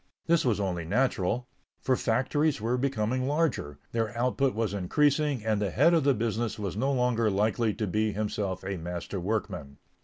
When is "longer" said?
6.91-7.29